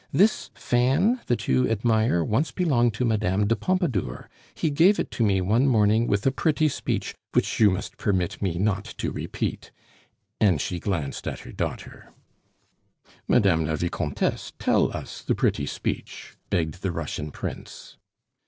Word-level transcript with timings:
This 0.11 0.49
fan 0.55 1.19
that 1.27 1.47
you 1.47 1.69
admire 1.69 2.23
once 2.23 2.49
belonged 2.49 2.95
to 2.95 3.05
Mme. 3.05 3.45
de 3.45 3.55
Pompadour; 3.55 4.31
he 4.55 4.71
gave 4.71 4.97
it 4.99 5.11
to 5.11 5.23
me 5.23 5.41
one 5.41 5.67
morning 5.67 6.07
with 6.07 6.25
a 6.25 6.31
pretty 6.31 6.69
speech 6.69 7.13
which 7.33 7.59
you 7.59 7.69
must 7.69 7.97
permit 7.99 8.41
me 8.41 8.55
not 8.57 8.85
to 8.97 9.11
repeat," 9.11 9.69
and 10.39 10.59
she 10.59 10.79
glanced 10.79 11.27
at 11.27 11.41
her 11.41 11.51
daughter. 11.51 12.11
"Mme. 13.27 13.63
la 13.65 13.75
Vicomtesse, 13.75 14.53
tell 14.57 14.91
us 14.91 15.21
the 15.21 15.35
pretty 15.35 15.67
speech," 15.67 16.35
begged 16.49 16.81
the 16.81 16.91
Russian 16.91 17.29
prince. 17.29 17.95